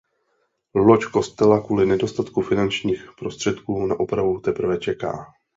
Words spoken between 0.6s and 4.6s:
Loď kostela kvůli nedostatku finančních prostředků na opravu